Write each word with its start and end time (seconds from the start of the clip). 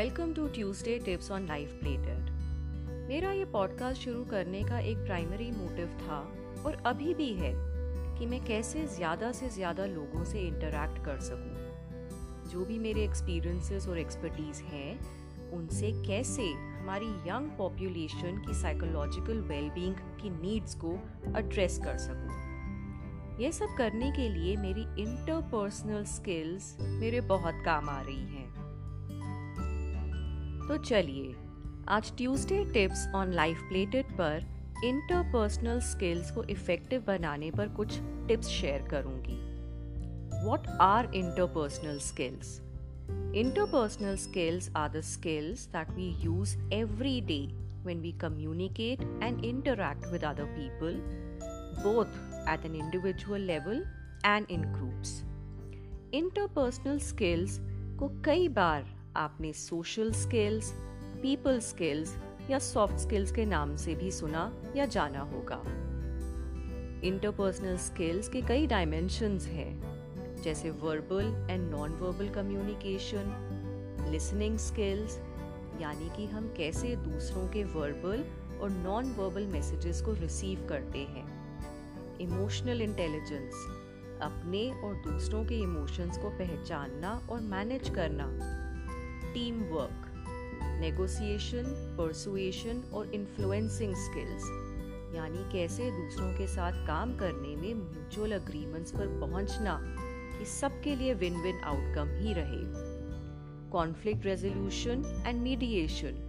Welcome 0.00 0.32
to 0.34 0.46
Tuesday 0.48 0.96
tips 0.98 1.30
on 1.30 1.46
life 1.46 1.72
plated 1.80 2.28
मेरा 3.08 3.32
ये 3.32 3.44
podcast 3.44 4.02
शुरू 4.02 4.22
करने 4.24 4.62
का 4.62 4.78
एक 4.80 4.98
प्राइमरी 4.98 5.50
मोटिव 5.50 5.88
था 5.98 6.18
और 6.66 6.76
अभी 6.86 7.14
भी 7.14 7.28
है 7.32 7.52
कि 8.18 8.26
मैं 8.26 8.40
कैसे 8.44 8.86
ज़्यादा 8.86 9.30
से 9.32 9.48
ज़्यादा 9.48 9.86
लोगों 9.86 10.24
से 10.24 10.40
इंटरेक्ट 10.40 11.04
कर 11.04 11.18
सकूँ। 11.20 12.48
जो 12.50 12.64
भी 12.64 12.78
मेरे 12.78 13.04
एक्सपीरियंसेस 13.04 13.88
और 13.88 13.98
एक्सपर्टीज़ 13.98 14.62
हैं, 14.62 15.50
उनसे 15.52 15.92
कैसे 16.06 16.46
हमारी 16.46 17.10
यंग 17.28 17.50
पॉपुलेशन 17.58 18.42
की 18.46 18.54
साइकोलॉजिकल 18.54 19.40
वेलबींग 19.48 19.94
की 20.22 20.30
नीड्स 20.30 20.74
को 20.74 20.98
एड्रेस 21.36 21.78
कर 21.84 21.98
सकूँ। 21.98 23.38
ये 23.40 23.52
सब 23.52 23.76
करने 23.78 24.10
के 24.10 24.28
लिए 24.28 24.56
मेरी 24.56 24.86
इंटरपर्सनल 25.02 26.04
स्किल्स 26.08 26.76
मेरे 26.80 27.20
बहुत 27.28 27.62
काम 27.64 27.88
आ 27.88 28.00
रही 28.00 28.24
हैं 28.26 28.39
तो 30.70 30.76
चलिए, 30.76 31.34
आज 31.88 32.16
Tuesday 32.16 32.64
tips 32.72 33.06
on 33.14 33.32
life 33.32 33.60
plated 33.60 34.10
पर 34.10 34.42
इंटरपर्सनल 34.84 35.80
स्किल्स 35.80 36.30
को 36.30 36.42
इफ़ेक्टिव 36.44 37.02
बनाने 37.06 37.50
पर 37.50 37.68
कुछ 37.68 37.98
टिप्स 38.28 38.48
शेयर 38.48 38.82
करूँगी। 38.82 39.34
What 40.46 40.66
are 40.80 41.10
interpersonal 41.14 41.98
skills 41.98 42.60
interpersonal 43.36 44.16
skills 44.16 44.70
are 44.76 44.88
the 44.88 45.00
skills 45.00 45.66
that 45.66 45.90
we 45.90 46.08
use 46.20 46.56
every 46.74 47.20
day 47.20 47.40
when 47.86 48.00
we 48.00 48.12
communicate 48.12 49.02
and 49.22 49.44
interact 49.44 50.06
with 50.12 50.24
other 50.24 50.44
people 50.44 51.02
both 51.82 52.14
at 52.48 52.66
an 52.66 52.76
individual 52.76 53.40
level 53.40 53.84
and 54.26 54.46
in 54.50 54.72
groups 54.72 55.20
interpersonal 56.14 56.98
skills 56.98 57.58
को 57.98 58.22
कई 58.24 58.48
बार 58.48 58.99
आपने 59.16 59.52
social 59.52 60.12
skills 60.12 60.72
people 61.22 61.60
skills 61.60 62.16
या 62.50 62.58
soft 62.58 62.96
skills 62.96 63.32
के 63.32 63.44
नाम 63.44 63.76
से 63.76 63.94
भी 63.94 64.10
सुना 64.10 64.52
या 64.76 64.86
जाना 64.86 65.20
होगा। 65.20 65.62
इंटरपर्सनल 67.04 67.76
स्किल्स 67.76 68.28
के 68.28 68.42
कई 68.42 68.66
डायमेंशंस 68.66 69.46
हैं, 69.46 70.42
जैसे 70.42 70.70
verbal 70.70 71.46
and 71.50 71.70
non 71.70 71.90
verbal 71.90 72.28
communication 72.28 74.06
listening 74.10 74.58
skills 74.58 75.18
यानी 75.80 76.16
कि 76.16 76.26
हम 76.26 76.54
कैसे 76.56 76.96
दूसरों 76.96 77.48
के 77.48 77.64
वर्बल 77.64 78.24
और 78.60 78.70
नॉन 78.70 79.04
वर्बल 79.12 79.46
मैसेजेस 79.46 80.02
को 80.02 80.12
रिसीव 80.12 80.66
करते 80.68 80.98
हैं। 80.98 82.18
इमोशनल 82.18 82.82
इंटेलिजेंस 82.82 83.66
अपने 84.22 84.70
और 84.70 84.94
दूसरों 84.94 85.44
के 85.44 85.58
इमोशंस 85.58 86.18
को 86.18 86.30
पहचानना 86.30 87.26
और 87.30 87.40
मैनेज 87.40 87.88
करना। 87.88 88.26
टीम 89.34 89.62
वर्क 89.62 90.06
नेगोशिएशन 90.80 91.96
परसुएशन 91.98 92.82
और 92.94 93.14
इन्फ्लुएंसिंग 93.14 93.94
स्किल्स 93.94 94.44
यानी 95.16 95.52
कैसे 95.52 95.90
दूसरों 95.90 96.32
के 96.34 96.46
साथ 96.46 96.72
काम 96.86 97.16
करने 97.16 97.54
में 97.56 97.74
म्यूचुअल 97.74 98.32
अग्रीमेंट्स 98.32 98.92
पर 98.92 99.06
पहुँचना, 99.20 99.78
कि 100.38 100.44
सबके 100.44 100.94
लिए 100.96 101.14
विन 101.14 101.40
विन 101.42 101.60
आउटकम 101.60 102.08
ही 102.18 102.32
रहे. 102.32 102.62
कॉन्फ्लिक्ट 103.70 104.26
रेजोल्यूशन 104.26 105.24
एंड 105.26 105.42
मीडिएशन 105.42 106.26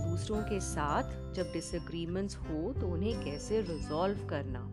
दूसरों 0.00 0.42
के 0.42 0.60
साथ 0.60 1.34
जब 1.34 1.52
डिसएग्रीमेंट्स 1.52 2.36
हो 2.36 2.72
तो 2.72 2.88
उन्हें 2.88 3.24
कैसे 3.24 3.60
रिजॉल्व 3.60 4.26
करना? 4.26 4.66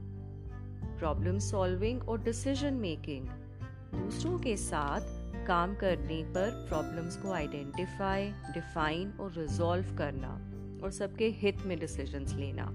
प्रॉब्लम 1.00 1.40
सॉल्विंग 1.40 2.10
और 2.10 2.22
डिसीज़न 2.22 2.74
मेकिंग 2.74 3.28
दूसरों 3.96 4.40
के 4.40 4.58
साथ 4.58 5.15
काम 5.46 5.76
करने 5.76 6.24
पर 6.24 6.50
प्रॉब्लम्स 6.68 7.18
को 7.18 7.32
आइडेंटिफाई 7.32 8.28
डिफाइन 8.54 9.12
और 9.20 9.32
रिजॉल्व 9.32 9.96
करना 9.98 10.30
और 10.84 10.92
सबके 10.92 11.28
हित 11.28 11.66
में 11.66 11.80
डिसीजंस 11.80 12.34
लेना। 12.34 12.66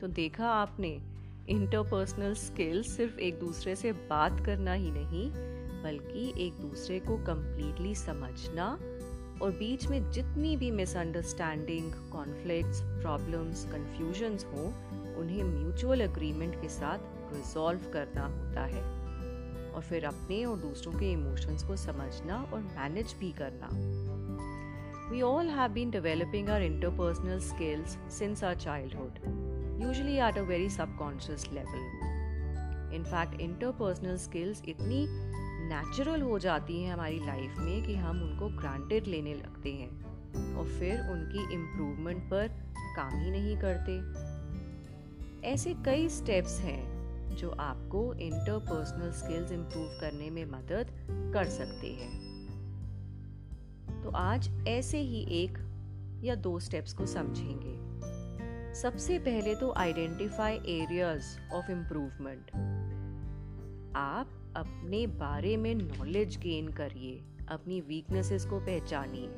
तो 0.00 0.06
देखा 0.06 0.48
आपने 0.48 1.00
इंटरपर्सनल 1.48 2.34
स्किल्स 2.34 2.96
सिर्फ़ 2.96 3.18
एक 3.18 3.38
दूसरे 3.40 3.76
से 3.76 3.92
बात 3.92 4.44
करना 4.46 4.72
ही 4.72 4.90
नहीं, 4.90 5.30
बल्कि 5.82 6.32
एक 6.46 6.52
दूसरे 6.52 7.00
को 7.00 7.16
कम्प्लीटली 7.16 7.94
समझना 7.94 8.66
और 9.42 9.50
बीच 9.50 9.86
में 9.86 10.10
जितनी 10.10 10.56
भी 10.56 10.70
मिसअंडरस्टैंडिंग 10.70 11.92
कॉन्फ्लिक्ट्स 12.12 12.80
प्रॉब्लम्स 12.82 13.64
कन्फ्यूजन्स 13.64 14.44
हों, 14.44 14.66
उन्हें 15.14 15.44
म्यूचुअल 15.44 16.00
अग्रीमेंट 16.00 16.60
के 16.62 16.68
साथ 16.68 16.98
रिजॉल्व 17.34 17.90
करना 17.92 18.26
होता 18.26 18.64
है। 18.64 19.01
और 19.74 19.82
फिर 19.82 20.04
अपने 20.04 20.44
और 20.44 20.56
दूसरों 20.56 20.92
के 20.92 21.12
इमोशंस 21.12 21.62
को 21.62 21.76
समझना 21.76 22.42
और 22.52 22.60
मैनेज 22.60 23.16
भी 23.20 23.32
करना। 23.32 23.68
We 25.10 25.22
all 25.22 25.46
have 25.46 25.72
been 25.72 25.90
developing 25.90 26.48
our 26.48 26.62
interpersonal 26.62 27.38
skills 27.38 27.98
since 28.18 28.44
our 28.44 28.54
childhood 28.54 29.18
usually 29.82 30.16
at 30.16 30.38
a 30.38 30.42
very 30.42 30.70
subconscious 30.70 31.48
level 31.52 32.10
in fact 32.94 33.40
interpersonal 33.40 34.16
skills 34.16 34.62
इतनी 34.68 35.06
नेचुरल 35.68 36.22
हो 36.22 36.38
जाती 36.38 36.82
हैं 36.82 36.92
हमारी 36.92 37.18
लाइफ 37.18 37.54
में 37.58 37.82
कि 37.82 37.94
हम 37.94 38.22
उनको 38.22 38.48
ग्रांटेड 38.48 39.06
लेने 39.06 39.34
लगते 39.34 39.72
हैं 39.72 39.90
और 40.56 40.66
फिर 40.66 41.00
उनकी 41.00 41.54
इम्प्रूवमेंट 41.54 42.22
पर 42.22 42.48
काम 42.96 43.20
ही 43.20 43.30
नहीं 43.30 43.56
करते। 43.56 43.92
ऐसे 45.48 45.74
कई 45.74 46.08
स्टेप्स 46.08 46.60
हैं 46.60 46.91
जो 47.32 47.50
आपको 47.50 48.14
इंटरपर्सनल 48.14 49.12
स्किल्स 49.12 49.52
इंप्रूव 49.52 49.86
करने 50.00 50.30
में 50.30 50.44
मदद 50.44 50.90
कर 51.34 51.44
सकते 51.44 51.86
हैं। 51.86 52.32
तो 54.02 54.10
आज 54.10 54.68
ऐसे 54.68 54.98
ही 54.98 55.44
एक 55.44 55.58
या 56.24 56.34
दो 56.34 56.60
स्टेप्स 56.60 56.92
को 56.92 57.06
समझेंगे। 57.06 57.82
सबसे 58.74 59.18
पहले 59.18 59.54
तो 59.54 59.72
आइडेंटिफाई 59.72 60.56
एरियाज़ 60.56 61.24
ऑफ़ 61.52 61.70
इम्प्रूवमेंट 61.70 62.50
आप 63.96 64.54
अपने 64.56 65.06
बारे 65.06 65.56
में 65.56 65.74
नॉलेज 65.74 66.36
गेन 66.38 66.68
करिए, 66.68 67.24
अपनी 67.48 67.80
वीकनेसेस 67.80 68.46
को 68.46 68.60
पहचानिए। 68.60 69.28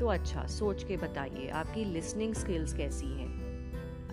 तो 0.00 0.06
अच्छा 0.06 0.46
सोच 0.46 0.84
के 0.84 0.96
बताइए, 0.96 1.48
आपकी 1.48 1.84
लिसनिंग 1.84 2.34
स्किल्स 2.34 2.74
कैसी 2.74 3.06
हैं? 3.06 3.41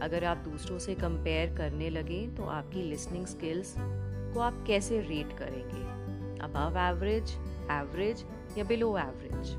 अगर 0.01 0.23
आप 0.23 0.37
दूसरों 0.37 0.79
से 0.79 0.95
कंपेयर 0.95 1.55
करने 1.55 1.89
लगे 1.89 2.27
तो 2.27 2.43
आपकी 2.43 2.81
लिसनिंग 2.81 3.25
स्किल्स 3.25 3.73
को 3.77 4.39
आप 4.39 4.63
कैसे 4.67 4.99
रेट 5.01 5.37
करेंगे? 5.37 5.83
अबव 6.43 6.77
एवरेज 6.79 7.31
एवरेज 7.71 8.25
या 8.57 8.63
बिलो 8.63 8.97
एवरेज 8.97 9.55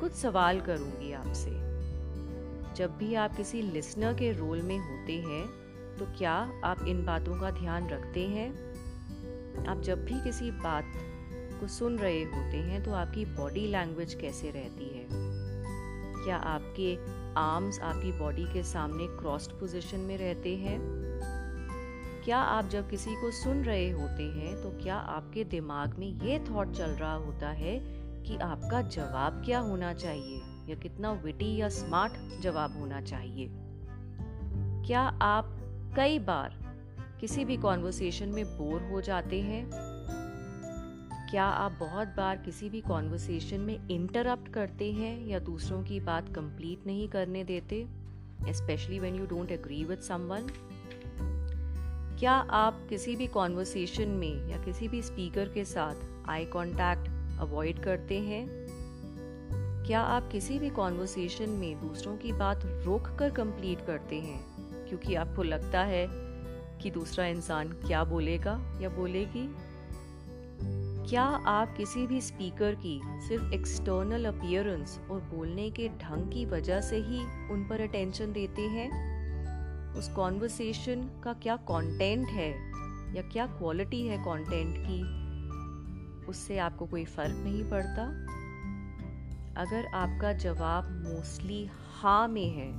कुछ 0.00 0.12
सवाल 0.12 0.60
करूँगी 0.60 1.12
आपसे। 1.12 1.50
जब 2.76 2.96
भी 2.98 3.14
आप 3.14 3.36
किसी 3.36 3.62
लिसनर 3.62 4.14
के 4.14 4.32
रोल 4.32 4.62
में 4.62 4.78
होते 4.78 5.18
हैं 5.20 5.44
तो 5.98 6.06
क्या 6.18 6.32
आप 6.64 6.84
इन 6.88 7.04
बातों 7.06 7.40
का 7.40 7.50
ध्यान 7.50 7.88
रखते 7.88 8.26
हैं? 8.26 8.48
आप 9.66 9.80
जब 9.80 10.04
भी 10.04 10.22
किसी 10.24 10.50
बात 10.50 10.92
को 11.60 11.66
सुन 11.66 11.98
रहे 11.98 12.22
होते 12.22 12.56
हैं 12.56 12.82
तो 12.84 12.92
आपकी 12.92 13.24
बॉडी 13.24 13.66
लैंग्वेज 13.66 14.14
कैसे 14.14 14.50
रहती 14.50 14.88
है? 14.88 15.06
क्या 16.24 16.36
आपके 16.36 16.94
आर्म्स 17.36 17.80
आपकी 17.80 18.12
बॉडी 18.12 18.44
के 18.44 18.62
सामने 18.62 19.06
क्रॉस्ड 19.06 19.50
पोजीशन 19.50 20.00
में 20.00 20.18
रहते 20.18 20.56
हैं। 20.56 20.80
क्या 22.24 22.38
आप 22.38 22.68
जब 22.68 22.90
किसी 22.90 23.10
को 23.10 23.30
सुन 23.30 23.64
रहे 23.64 23.90
होते 23.90 24.22
हैं 24.22 24.62
तो 24.62 24.70
क्या 24.82 24.96
आपके 24.96 25.44
दिमाग 25.44 25.98
में 25.98 26.06
ये 26.06 26.38
थॉट 26.38 26.72
चल 26.72 26.90
रहा 26.90 27.14
होता 27.14 27.48
है 27.48 27.78
कि 28.22 28.36
आपका 28.36 28.82
जवाब 28.82 29.42
क्या 29.44 29.58
होना 29.58 29.94
चाहिए? 29.94 30.42
या 30.68 30.74
कितना 30.74 31.12
विटी 31.12 31.56
या 31.56 31.68
स्मार्ट 31.68 32.40
जवाब 32.40 32.78
होना 32.78 33.00
चाहिए? 33.00 33.50
क्या 34.86 35.00
आप 35.00 35.60
कई 35.96 36.18
बार 36.18 36.58
किसी 37.20 37.44
भी 37.44 37.56
कॉन्वर्सेशन 37.56 38.28
में 38.28 38.44
बोर 38.46 38.82
हो 38.82 39.00
जाते 39.00 39.40
हैं? 39.40 39.93
क्या 41.34 41.44
आप 41.44 41.72
बहुत 41.72 42.08
बार 42.08 42.36
किसी 42.36 42.68
भी 42.68 42.80
कॉन्वर्सेशन 42.80 43.60
में 43.60 43.88
इंटरप्ट 43.88 44.52
करते 44.52 44.92
हैं 44.92 45.26
या 45.26 45.38
दूसरों 45.38 45.84
की 45.84 46.00
बात 46.00 46.34
कंप्लीट 46.34 46.86
नहीं 46.86 47.08
करने 47.08 47.44
देते? 47.44 47.86
Specially 48.52 48.98
when 48.98 49.14
you 49.14 49.26
don't 49.26 49.50
agree 49.50 49.84
with 49.84 49.98
someone 49.98 50.46
क्या 52.18 52.32
आप 52.32 52.86
किसी 52.90 53.16
भी 53.16 53.26
कॉन्वर्सेशन 53.26 54.08
में 54.08 54.48
या 54.48 54.64
किसी 54.64 54.88
भी 54.88 55.02
स्पीकर 55.02 55.48
के 55.48 55.64
साथ 55.64 55.94
आई 56.28 56.44
कांटेक्ट 56.44 57.08
अवॉइड 57.40 57.78
करते 57.78 58.18
हैं? 58.18 58.46
क्या 59.86 60.00
आप 60.00 60.28
किसी 60.32 60.58
भी 60.58 60.70
कॉन्वर्सेशन 60.70 61.50
में 61.50 61.88
दूसरों 61.88 62.16
की 62.16 62.32
बात 62.32 62.62
रोक 62.64 63.16
कर 63.18 63.30
कंप्लीट 63.30 63.86
करते 63.86 64.16
हैं? 64.16 64.44
क्योंकि 64.88 65.14
आपको 65.14 65.42
लगता 65.42 65.82
है 65.82 66.06
कि 66.78 66.90
दूसरा 66.90 67.26
इंसान 67.26 67.68
क्या 67.68 68.04
बोलेगा 68.04 68.78
या 68.82 68.88
बोलेगी? 68.88 69.54
क्या 71.08 71.22
आप 71.22 71.76
किसी 71.76 72.06
भी 72.06 72.20
स्पीकर 72.20 72.74
की 72.74 73.00
सिर्फ़ 73.04 73.52
एक्सटर्नल 73.52 74.24
अपियरेंस 74.24 75.00
और 75.10 75.20
बोलने 75.20 75.70
के 75.70 75.88
ढंग 75.88 76.32
की 76.32 76.46
वजह 76.46 76.80
से 76.80 76.96
ही 76.96 77.50
उन 77.50 77.66
पर 77.70 77.80
अटेंशन 77.80 78.32
देते 78.32 78.62
हैं? 78.62 78.88
उस 79.94 80.08
कॉन्वर्सेशन 80.08 81.20
का 81.24 81.32
क्या 81.32 81.56
कंटेंट 81.56 82.28
है? 82.28 82.50
या 83.16 83.22
क्या 83.22 83.46
क्वालिटी 83.46 84.06
है 84.06 84.18
कंटेंट 84.18 84.76
की? 84.78 85.02
उससे 86.26 86.58
आपको 86.58 86.86
कोई 86.86 87.04
फ़र्क 87.04 87.34
नहीं 87.34 87.70
पड़ता? 87.70 88.06
अगर 89.60 89.86
आपका 89.86 90.32
जवाब 90.32 90.84
मोस्टली 90.84 91.70
हाँ 91.94 92.28
में 92.28 92.50
है 92.50 92.72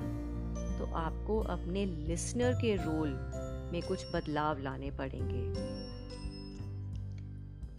तो 0.79 0.85
आपको 0.85 1.39
अपने 1.39 1.85
लिसनर 1.85 2.53
के 2.53 2.75
रोल 2.75 3.09
में 3.73 3.81
कुछ 3.87 4.05
बदलाव 4.15 4.59
लाने 4.59 4.91
पड़ेंगे। 4.91 5.84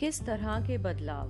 किस 0.01 0.27
तरह 0.27 0.67
के 0.67 0.79
बदलाव? 0.79 1.29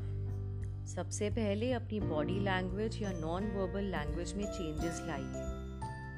सबसे 0.86 1.30
पहले 1.30 1.72
अपनी 1.72 2.00
बॉडी 2.00 2.38
लैंग्वेज 2.40 3.02
या 3.02 3.12
नॉन 3.12 3.44
वर्बल 3.44 3.84
लैंग्वेज 3.84 4.34
में 4.34 4.44
चेंजेस 4.44 5.02
लाइए। 5.06 5.42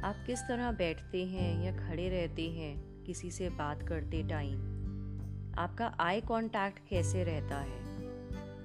आप 0.05 0.17
किस 0.27 0.41
तरह 0.41 0.73
बैठते 0.73 1.25
हैं 1.25 1.65
या 1.65 1.89
खड़े 1.89 2.09
रहते 2.09 2.50
हैं, 2.50 3.05
किसी 3.05 3.31
से 3.31 3.49
बात 3.49 3.83
करते 3.83 4.23
टाइम 4.23 4.55
आपका 5.59 5.97
आई 6.00 6.21
कांटेक्ट 6.21 6.79
कैसे 6.91 7.25
रहता 7.25 7.59
है? 7.59 7.81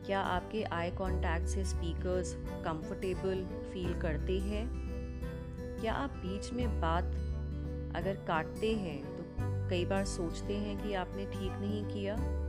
क्या 0.06 0.20
आपके 0.20 0.64
आई 0.64 0.92
कांटेक्ट 0.92 1.48
से 1.48 1.66
स्पीकर्स 1.66 2.34
कंफर्टेबल 2.40 3.46
फील 3.74 4.00
करते 4.00 4.40
हैं? 4.40 4.70
क्या 5.82 5.94
आप 5.94 6.10
बीच 6.10 6.54
में 6.54 6.82
बात 6.82 7.04
अगर 7.96 8.16
काटते 8.28 8.76
हैं 8.76 9.18
तो 9.18 9.24
कई 9.70 9.86
बार 9.86 10.06
सोचते 10.06 10.54
हैं 10.54 10.84
कि 10.84 10.94
आपने 10.94 11.26
ठीक 11.26 11.52
नहीं 11.52 11.86
किया? 11.86 12.43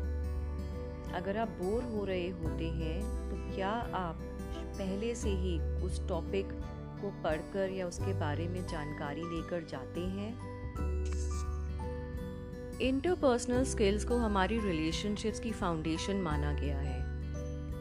अगर 1.15 1.37
आप 1.37 1.49
बोर 1.49 1.83
हो 1.83 2.05
रहे 2.05 2.31
होते 2.31 2.69
हैं 2.69 3.01
तो 3.31 3.57
क्या 3.57 3.71
आप 3.95 4.21
पहले 4.79 5.15
से 5.15 5.31
ही 5.31 5.59
उस 5.59 6.09
टॉपिक 6.09 6.49
को 7.03 7.11
पढ़कर 7.23 7.71
या 7.71 7.87
उसके 7.87 8.21
बारे 8.21 8.49
में 8.49 8.67
जानकारी 8.67 9.23
लेकर 9.23 9.67
जाते 9.71 10.01
हैं? 10.01 10.55
इंटरपर्सनल 12.81 13.65
स्किल्स 13.65 14.05
को 14.05 14.17
हमारी 14.17 14.59
रिलेशनशिप्स 14.61 15.41
की 15.41 15.53
फाउंडेशन 15.53 16.17
माना 16.17 16.53
गया 16.53 16.79
है। 16.79 17.03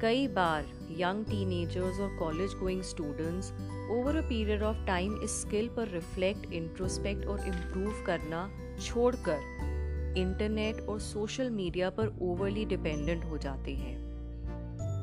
कई 0.02 0.28
बार 0.28 0.66
यंग 0.92 1.26
टीनेजर्स 1.26 2.00
और 2.00 2.16
college 2.16 2.54
going 2.54 2.82
students 2.82 3.52
over 3.92 4.16
a 4.16 4.22
period 4.22 4.64
of 4.64 4.86
time 4.86 5.22
इस 5.22 5.42
स्किल 5.42 5.70
पर 5.70 5.88
रिफ्लेक्ट 5.88 6.54
इंट्रोस्पेक्ट 6.54 7.26
और 7.26 7.40
इम्प्रूव 7.40 8.04
करना 8.06 8.50
छोड़कर 8.82 9.73
इंटरनेट 10.18 10.82
और 10.82 11.00
सोशल 11.00 11.50
मीडिया 11.50 11.90
पर 11.90 12.08
ओवरली 12.22 12.66
डिपेंडेंट 12.66 13.26
हो 13.26 13.38
जाते 13.38 13.76
हैं। 13.76 14.14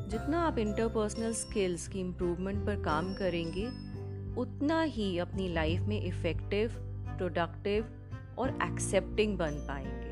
जितना 0.09 0.41
आप 0.41 0.59
इंटरपर्सनल 0.59 1.33
स्किल्स 1.33 1.89
की 1.89 2.01
इम्प्रूवमेंट 2.01 2.67
पर 2.67 2.83
काम 2.83 3.15
करेंगे, 3.15 3.67
उतना 4.41 4.83
ही 4.83 5.19
अपनी 5.19 5.49
लाइफ 5.49 5.81
में 5.81 6.03
इफ़ेक्टिव 6.03 6.71
प्रोडक्टिव 7.19 7.87
और 8.39 8.59
एक्सेप्टिंग 8.62 9.39
बन 9.39 9.51
पाएँगे। 9.51 10.11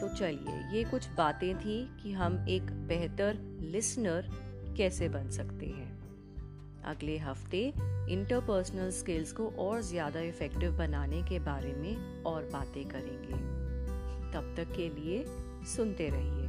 तो 0.00 0.08
चलिए, 0.08 0.78
ये 0.78 0.84
कुछ 0.84 1.08
बातें 1.16 1.58
थी 1.58 1.90
कि 2.02 2.12
हम 2.12 2.46
एक 2.48 2.62
बेहतर 2.62 3.58
लिसनर 3.60 4.28
कैसे 4.76 5.08
बन 5.08 5.30
सकते 5.30 5.66
हैं। 5.66 6.01
अगले 6.84 7.16
हफ़्ते 7.18 7.60
इंटरपर्सनल 8.12 8.90
स्किल्स 8.90 9.32
को 9.32 9.46
और 9.58 9.80
ज़्यादा 9.80 10.20
इफ़ेक्टिव 10.20 10.72
बनाने 10.72 11.22
के 11.22 11.38
बारे 11.38 11.72
में 11.74 12.22
और 12.22 12.48
बातें 12.52 12.84
करेंगे। 12.88 13.34
तब 14.32 14.54
तक 14.56 14.76
के 14.76 14.88
लिए 14.88 15.24
सुनते 15.76 16.08
रहिए। 16.08 16.41